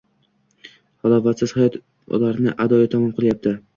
[1.07, 1.77] Halovatsiz hayot
[2.19, 3.55] ularni adoyi tamom qilyapti